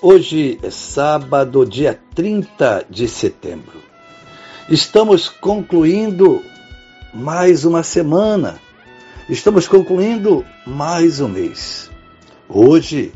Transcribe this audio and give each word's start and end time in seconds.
Hoje 0.00 0.60
é 0.62 0.70
sábado, 0.70 1.66
dia 1.66 1.98
30 2.14 2.86
de 2.88 3.08
setembro. 3.08 3.82
Estamos 4.68 5.28
concluindo 5.28 6.40
mais 7.12 7.64
uma 7.64 7.82
semana. 7.82 8.60
Estamos 9.28 9.66
concluindo 9.66 10.46
mais 10.64 11.18
um 11.18 11.26
mês. 11.26 11.90
Hoje, 12.48 13.12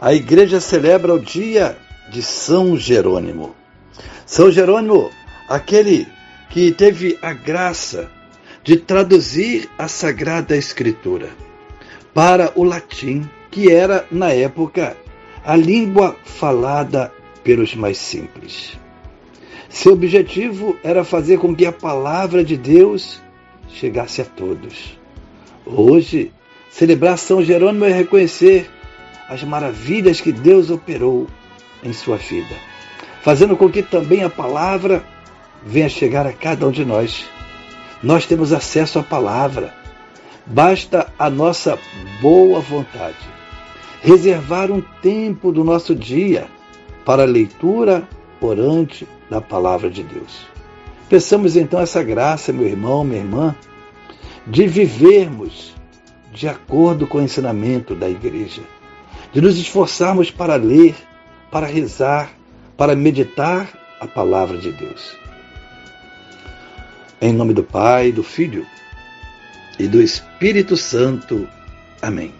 a 0.00 0.14
igreja 0.14 0.60
celebra 0.60 1.14
o 1.14 1.18
dia 1.18 1.76
de 2.12 2.22
São 2.22 2.76
Jerônimo. 2.76 3.56
São 4.24 4.52
Jerônimo, 4.52 5.10
aquele 5.48 6.06
que 6.48 6.70
teve 6.70 7.18
a 7.20 7.32
graça 7.32 8.08
de 8.62 8.76
traduzir 8.76 9.68
a 9.76 9.88
Sagrada 9.88 10.56
Escritura 10.56 11.30
para 12.14 12.52
o 12.54 12.62
latim, 12.62 13.28
que 13.50 13.72
era, 13.72 14.06
na 14.12 14.30
época, 14.30 14.96
a 15.44 15.56
língua 15.56 16.16
falada 16.24 17.12
pelos 17.42 17.74
mais 17.74 17.98
simples. 17.98 18.78
Seu 19.68 19.92
objetivo 19.92 20.76
era 20.82 21.04
fazer 21.04 21.38
com 21.38 21.54
que 21.54 21.64
a 21.64 21.72
palavra 21.72 22.44
de 22.44 22.56
Deus 22.56 23.20
chegasse 23.68 24.20
a 24.20 24.24
todos. 24.24 24.98
Hoje, 25.64 26.32
celebrar 26.70 27.16
São 27.16 27.42
Jerônimo 27.42 27.84
é 27.84 27.92
reconhecer 27.92 28.68
as 29.28 29.42
maravilhas 29.44 30.20
que 30.20 30.32
Deus 30.32 30.70
operou 30.70 31.26
em 31.82 31.92
sua 31.92 32.16
vida, 32.16 32.54
fazendo 33.22 33.56
com 33.56 33.70
que 33.70 33.82
também 33.82 34.24
a 34.24 34.30
palavra 34.30 35.04
venha 35.64 35.88
chegar 35.88 36.26
a 36.26 36.32
cada 36.32 36.66
um 36.66 36.70
de 36.70 36.84
nós. 36.84 37.24
Nós 38.02 38.26
temos 38.26 38.52
acesso 38.52 38.98
à 38.98 39.02
palavra, 39.02 39.72
basta 40.46 41.12
a 41.18 41.30
nossa 41.30 41.78
boa 42.20 42.60
vontade 42.60 43.39
reservar 44.02 44.70
um 44.70 44.80
tempo 45.02 45.52
do 45.52 45.62
nosso 45.62 45.94
dia 45.94 46.46
para 47.04 47.22
a 47.22 47.26
leitura 47.26 48.08
orante 48.40 49.06
da 49.28 49.40
palavra 49.40 49.90
de 49.90 50.02
Deus. 50.02 50.46
Peçamos 51.08 51.56
então 51.56 51.80
essa 51.80 52.02
graça, 52.02 52.52
meu 52.52 52.66
irmão, 52.66 53.04
minha 53.04 53.20
irmã, 53.20 53.54
de 54.46 54.66
vivermos 54.66 55.74
de 56.32 56.48
acordo 56.48 57.06
com 57.06 57.18
o 57.18 57.22
ensinamento 57.22 57.94
da 57.94 58.08
igreja, 58.08 58.62
de 59.32 59.40
nos 59.40 59.58
esforçarmos 59.58 60.30
para 60.30 60.54
ler, 60.54 60.94
para 61.50 61.66
rezar, 61.66 62.30
para 62.76 62.94
meditar 62.94 63.68
a 64.00 64.06
palavra 64.06 64.56
de 64.56 64.72
Deus. 64.72 65.16
Em 67.20 67.32
nome 67.32 67.52
do 67.52 67.62
Pai, 67.62 68.12
do 68.12 68.22
Filho 68.22 68.64
e 69.78 69.86
do 69.86 70.00
Espírito 70.00 70.76
Santo. 70.76 71.46
Amém 72.00 72.39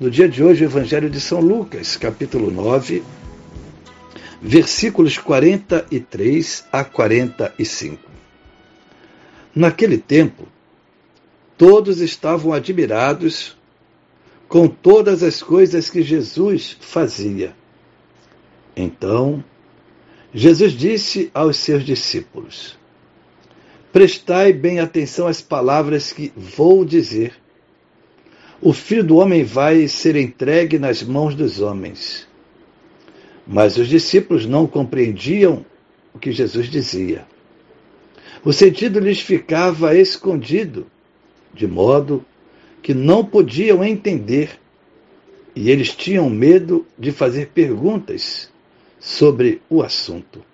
no 0.00 0.08
dia 0.10 0.28
de 0.28 0.42
hoje, 0.44 0.64
o 0.64 0.68
Evangelho 0.68 1.10
de 1.10 1.20
São 1.20 1.40
Lucas, 1.40 1.96
capítulo 1.96 2.52
9, 2.52 3.02
versículos 4.40 5.18
43 5.18 6.64
a 6.70 6.84
45. 6.84 8.08
Naquele 9.52 9.98
tempo, 9.98 10.46
todos 11.56 12.00
estavam 12.00 12.52
admirados 12.52 13.56
com 14.46 14.68
todas 14.68 15.24
as 15.24 15.42
coisas 15.42 15.90
que 15.90 16.00
Jesus 16.00 16.76
fazia. 16.80 17.52
Então, 18.76 19.42
Jesus 20.32 20.72
disse 20.74 21.28
aos 21.34 21.56
seus 21.56 21.84
discípulos: 21.84 22.78
Prestai 23.92 24.52
bem 24.52 24.78
atenção 24.78 25.26
às 25.26 25.40
palavras 25.40 26.12
que 26.12 26.32
vou 26.36 26.84
dizer 26.84 27.34
o 28.60 28.72
filho 28.72 29.04
do 29.04 29.16
homem 29.16 29.44
vai 29.44 29.86
ser 29.86 30.16
entregue 30.16 30.78
nas 30.78 31.02
mãos 31.02 31.34
dos 31.34 31.60
homens. 31.60 32.26
Mas 33.46 33.76
os 33.76 33.88
discípulos 33.88 34.46
não 34.46 34.66
compreendiam 34.66 35.64
o 36.12 36.18
que 36.18 36.32
Jesus 36.32 36.68
dizia. 36.68 37.24
O 38.44 38.52
sentido 38.52 38.98
lhes 38.98 39.20
ficava 39.20 39.96
escondido, 39.96 40.86
de 41.54 41.66
modo 41.66 42.24
que 42.82 42.92
não 42.92 43.24
podiam 43.24 43.84
entender, 43.84 44.58
e 45.54 45.70
eles 45.70 45.94
tinham 45.94 46.28
medo 46.28 46.86
de 46.98 47.10
fazer 47.12 47.48
perguntas 47.48 48.50
sobre 48.98 49.62
o 49.70 49.82
assunto. 49.82 50.44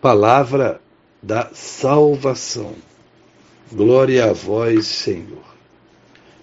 Palavra 0.00 0.80
da 1.22 1.50
salvação. 1.52 2.74
Glória 3.72 4.26
a 4.26 4.32
vós, 4.32 4.86
Senhor 4.86 5.53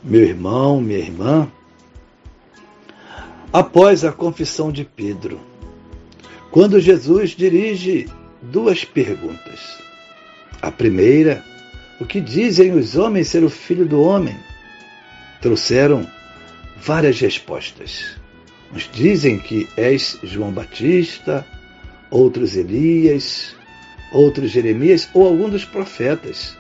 meu 0.04 0.24
irmão, 0.24 0.82
minha 0.82 1.00
irmã, 1.00 1.52
após 3.54 4.04
a 4.04 4.12
confissão 4.12 4.72
de 4.72 4.84
Pedro, 4.84 5.40
quando 6.50 6.80
Jesus 6.80 7.32
dirige 7.32 8.08
duas 8.42 8.84
perguntas. 8.84 9.80
A 10.62 10.72
primeira, 10.72 11.44
o 12.00 12.06
que 12.06 12.20
dizem 12.20 12.74
os 12.74 12.96
homens 12.96 13.28
ser 13.28 13.44
o 13.44 13.50
filho 13.50 13.86
do 13.86 14.02
homem? 14.02 14.36
Trouxeram 15.42 16.08
várias 16.78 17.20
respostas. 17.20 18.16
Uns 18.74 18.90
dizem 18.92 19.38
que 19.38 19.68
és 19.76 20.18
João 20.24 20.52
Batista, 20.52 21.46
outros 22.10 22.56
Elias, 22.56 23.56
outros 24.12 24.52
Jeremias 24.52 25.10
ou 25.14 25.26
algum 25.28 25.50
dos 25.50 25.66
profetas. 25.66 26.58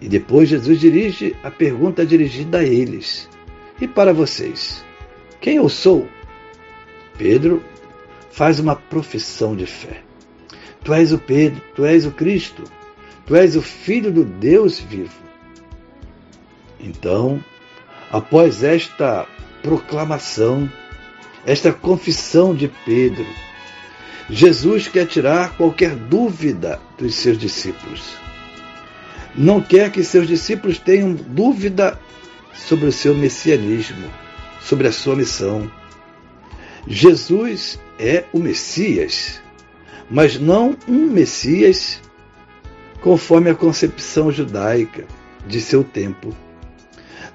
E 0.00 0.08
depois 0.08 0.48
Jesus 0.48 0.78
dirige 0.78 1.34
a 1.42 1.50
pergunta 1.50 2.04
dirigida 2.04 2.58
a 2.58 2.64
eles: 2.64 3.28
E 3.80 3.88
para 3.88 4.12
vocês? 4.12 4.84
Quem 5.40 5.56
eu 5.56 5.68
sou? 5.68 6.08
Pedro 7.16 7.62
faz 8.30 8.60
uma 8.60 8.76
profissão 8.76 9.56
de 9.56 9.66
fé. 9.66 10.02
Tu 10.84 10.92
és 10.92 11.12
o 11.12 11.18
Pedro, 11.18 11.62
tu 11.74 11.84
és 11.84 12.04
o 12.04 12.10
Cristo, 12.10 12.64
tu 13.24 13.34
és 13.34 13.56
o 13.56 13.62
Filho 13.62 14.12
do 14.12 14.24
Deus 14.24 14.78
vivo. 14.78 15.24
Então, 16.78 17.42
após 18.10 18.62
esta 18.62 19.26
proclamação, 19.62 20.70
esta 21.44 21.72
confissão 21.72 22.54
de 22.54 22.68
Pedro, 22.84 23.26
Jesus 24.28 24.88
quer 24.88 25.06
tirar 25.06 25.56
qualquer 25.56 25.96
dúvida 25.96 26.80
dos 26.98 27.14
seus 27.14 27.38
discípulos 27.38 28.25
não 29.36 29.60
quer 29.60 29.90
que 29.90 30.02
seus 30.02 30.26
discípulos 30.26 30.78
tenham 30.78 31.12
dúvida 31.12 31.98
sobre 32.54 32.86
o 32.86 32.92
seu 32.92 33.14
messianismo, 33.14 34.10
sobre 34.60 34.88
a 34.88 34.92
sua 34.92 35.14
missão. 35.14 35.70
Jesus 36.86 37.78
é 37.98 38.24
o 38.32 38.38
Messias, 38.38 39.40
mas 40.10 40.38
não 40.38 40.76
um 40.88 41.06
Messias 41.06 42.00
conforme 43.00 43.50
a 43.50 43.54
concepção 43.54 44.32
judaica 44.32 45.04
de 45.46 45.60
seu 45.60 45.84
tempo. 45.84 46.34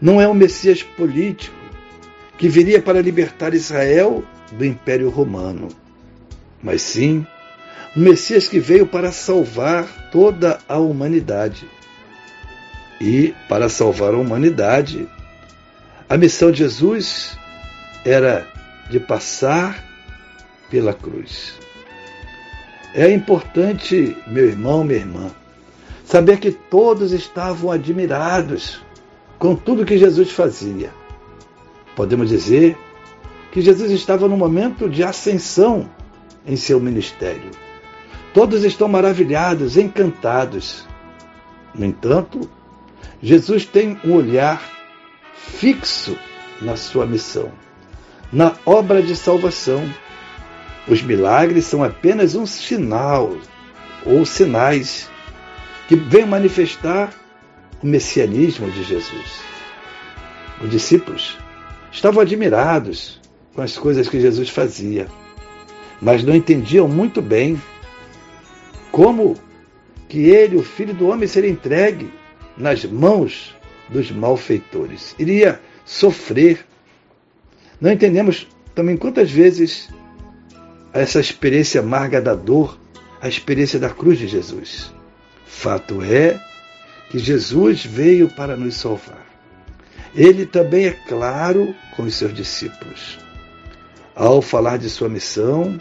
Não 0.02 0.20
é 0.20 0.28
um 0.28 0.34
Messias 0.34 0.82
político 0.82 1.56
que 2.38 2.50
viria 2.50 2.82
para 2.82 3.02
libertar 3.02 3.54
Israel 3.54 4.24
do 4.52 4.66
Império 4.66 5.10
Romano, 5.10 5.68
mas 6.64 6.82
sim 6.82 7.26
um 7.96 8.02
Messias 8.02 8.48
que 8.48 8.60
veio 8.60 8.88
para 8.88 9.12
salvar 9.12 10.10
toda 10.12 10.60
a 10.68 10.78
humanidade. 10.78 11.68
E, 13.02 13.34
para 13.50 13.68
salvar 13.68 14.14
a 14.14 14.18
humanidade, 14.18 15.10
a 16.08 16.16
missão 16.16 16.52
de 16.52 16.60
Jesus 16.60 17.36
era 18.06 18.48
de 18.92 19.00
passar 19.00 19.84
pela 20.70 20.94
cruz. 20.94 21.56
É 22.94 23.12
importante, 23.12 24.16
meu 24.28 24.46
irmão, 24.46 24.84
minha 24.84 25.00
irmã, 25.00 25.32
saber 26.06 26.38
que 26.38 26.52
todos 26.52 27.12
estavam 27.12 27.72
admirados 27.72 28.80
com 29.40 29.56
tudo 29.56 29.84
que 29.84 29.98
Jesus 29.98 30.30
fazia. 30.30 30.92
Podemos 31.96 32.30
dizer 32.30 32.78
que 33.52 33.62
Jesus 33.62 33.90
estava 33.90 34.28
no 34.28 34.38
momento 34.38 34.88
de 34.88 35.04
ascensão 35.04 35.90
em 36.46 36.56
seu 36.56 36.80
ministério. 36.80 37.50
Todos 38.32 38.64
estão 38.64 38.88
maravilhados, 38.88 39.76
encantados. 39.76 40.86
No 41.74 41.84
entanto, 41.84 42.48
Jesus 43.22 43.66
tem 43.66 44.00
um 44.04 44.14
olhar 44.14 44.62
fixo 45.34 46.18
na 46.62 46.76
sua 46.76 47.06
missão, 47.06 47.52
na 48.32 48.54
obra 48.66 49.02
de 49.02 49.16
salvação. 49.16 49.88
Os 50.88 51.02
milagres 51.02 51.66
são 51.66 51.84
apenas 51.84 52.36
um 52.36 52.46
sinal 52.46 53.38
ou 54.06 54.26
sinais 54.26 55.10
que 55.88 55.96
vem 55.96 56.26
manifestar 56.26 57.14
o 57.84 57.88
messianismo 57.88 58.70
de 58.72 58.84
Jesus. 58.84 59.42
Os 60.62 60.70
discípulos 60.70 61.38
estavam 61.92 62.22
admirados 62.22 63.20
com 63.54 63.62
as 63.62 63.78
coisas 63.78 64.08
que 64.08 64.20
Jesus 64.20 64.50
fazia, 64.50 65.08
mas 66.02 66.24
não 66.24 66.34
entendiam 66.36 66.88
muito 66.88 67.22
bem 67.22 67.62
como 68.92 69.36
que 70.08 70.30
ele, 70.30 70.58
o 70.58 70.64
filho 70.64 70.94
do 70.94 71.08
homem, 71.08 71.28
seria 71.28 71.50
entregue 71.50 72.12
nas 72.62 72.86
mãos 72.86 73.56
dos 73.90 74.12
malfeitores. 74.12 75.16
Iria 75.20 75.60
sofrer. 75.86 76.66
Não 77.80 77.92
entendemos 77.92 78.48
também 78.74 78.96
quantas 78.96 79.30
vezes 79.30 79.90
essa 80.94 81.20
experiência 81.20 81.82
amarga 81.82 82.22
da 82.22 82.36
dor, 82.36 82.80
a 83.22 83.28
experiência 83.28 83.80
da 83.80 83.90
cruz 83.90 84.18
de 84.20 84.28
Jesus. 84.28 84.94
Fato 85.46 86.02
é 86.02 86.40
que 87.10 87.20
Jesus 87.20 87.86
veio 87.86 88.30
para 88.30 88.56
nos 88.56 88.76
salvar. 88.76 89.26
Ele 90.16 90.46
também 90.46 90.86
é 90.86 90.92
claro 90.92 91.74
com 91.96 92.04
os 92.04 92.16
seus 92.16 92.34
discípulos. 92.34 93.20
Ao 94.16 94.42
falar 94.42 94.78
de 94.78 94.90
sua 94.90 95.10
missão, 95.10 95.78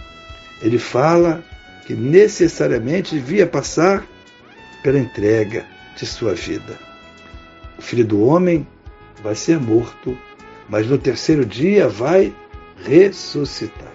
ele 0.63 0.79
fala 0.79 1.45
que 1.87 1.95
necessariamente 1.95 3.15
devia 3.15 3.47
passar 3.47 4.07
pela 4.83 4.99
entrega 4.99 5.67
de 5.97 6.07
sua 6.07 6.35
vida. 6.35 6.79
O 7.79 7.83
filho 7.83 8.05
do 8.05 8.25
homem 8.25 8.67
vai 9.23 9.35
ser 9.35 9.59
morto, 9.59 10.17
mas 10.69 10.87
no 10.87 10.99
terceiro 10.99 11.45
dia 11.45 11.89
vai 11.89 12.35
ressuscitar. 12.85 13.93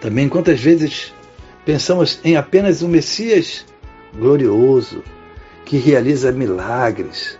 Também 0.00 0.28
quantas 0.28 0.60
vezes 0.60 1.12
pensamos 1.64 2.20
em 2.24 2.36
apenas 2.36 2.82
um 2.82 2.88
Messias 2.88 3.64
glorioso, 4.14 5.02
que 5.64 5.76
realiza 5.78 6.30
milagres. 6.32 7.38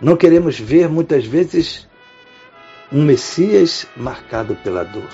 Não 0.00 0.16
queremos 0.16 0.58
ver 0.58 0.88
muitas 0.88 1.24
vezes 1.24 1.88
um 2.92 3.04
Messias 3.04 3.86
marcado 3.96 4.56
pela 4.56 4.82
dor. 4.82 5.08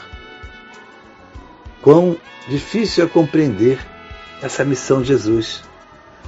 Quão 1.83 2.17
difícil 2.49 3.05
é 3.05 3.09
compreender 3.09 3.79
essa 4.43 4.65
missão 4.65 5.03
de 5.03 5.09
Jesus. 5.09 5.63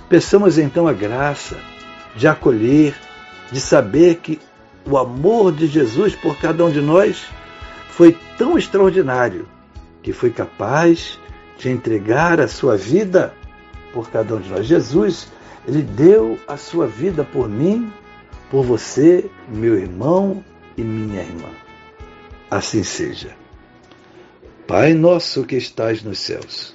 Peçamos 0.09 0.59
então 0.59 0.89
a 0.89 0.93
graça 0.93 1.59
de 2.17 2.27
acolher, 2.27 2.95
de 3.53 3.61
saber 3.61 4.17
que 4.17 4.41
o 4.87 4.97
amor 4.97 5.53
de 5.53 5.67
Jesus 5.67 6.15
por 6.15 6.37
cada 6.39 6.65
um 6.65 6.71
de 6.71 6.81
nós 6.81 7.27
foi 7.91 8.17
tão 8.39 8.57
extraordinário 8.57 9.47
que 10.03 10.13
foi 10.13 10.31
capaz 10.31 11.19
de 11.59 11.69
entregar 11.69 12.41
a 12.41 12.49
sua 12.49 12.77
vida 12.77 13.35
por 13.93 14.11
cada 14.11 14.37
um 14.37 14.41
de 14.41 14.49
nós. 14.49 14.67
Jesus, 14.67 15.29
ele 15.67 15.83
deu 15.83 16.39
a 16.47 16.57
sua 16.57 16.87
vida 16.87 17.25
por 17.25 17.49
mim, 17.49 17.93
por 18.51 18.65
você, 18.65 19.29
meu 19.49 19.75
irmão 19.79 20.43
e 20.77 20.83
minha 20.83 21.21
irmã. 21.21 21.51
Assim 22.51 22.83
seja. 22.83 23.37
Pai 24.67 24.95
nosso 24.95 25.45
que 25.45 25.57
estais 25.57 26.03
nos 26.03 26.19
céus, 26.19 26.75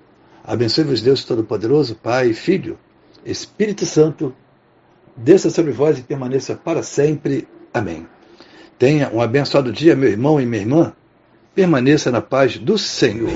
Abençoe-vos, 0.43 1.01
Deus 1.01 1.23
Todo-Poderoso, 1.23 1.95
Pai, 1.95 2.33
Filho, 2.33 2.77
Espírito 3.25 3.85
Santo, 3.85 4.33
desça 5.15 5.49
sobre 5.49 5.71
vós 5.71 5.99
e 5.99 6.01
permaneça 6.01 6.55
para 6.55 6.81
sempre. 6.81 7.47
Amém. 7.73 8.07
Tenha 8.77 9.09
um 9.13 9.21
abençoado 9.21 9.71
dia, 9.71 9.95
meu 9.95 10.09
irmão 10.09 10.41
e 10.41 10.45
minha 10.45 10.61
irmã. 10.61 10.93
Permaneça 11.53 12.09
na 12.11 12.21
paz 12.21 12.57
do 12.57 12.77
Senhor. 12.77 13.29